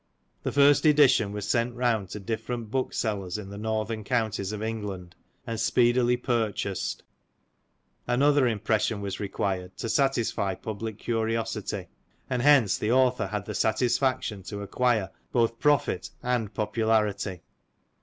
[0.41, 5.15] The first edition was sent round to different booksellers in the northern counties of England,
[5.45, 7.03] and speedily purchased:
[8.07, 11.89] another impression was required to satisfy public curiosity;
[12.31, 17.43] and hence, the author had the satisfaction to acquire both profit and popularity.